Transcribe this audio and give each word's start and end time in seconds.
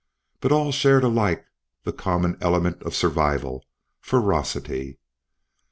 But 0.39 0.51
all 0.51 0.71
shared 0.71 1.03
alike 1.03 1.41
in 1.41 1.45
the 1.83 1.93
common 1.93 2.35
element 2.41 2.81
of 2.81 2.95
survival 2.95 3.63
ferocity. 3.99 4.97